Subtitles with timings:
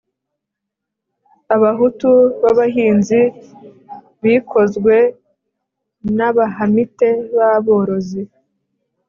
[1.55, 2.09] abahutu
[2.41, 3.21] b abahinzi
[4.23, 4.95] bikozwe
[6.17, 8.21] n abahamite b aborozi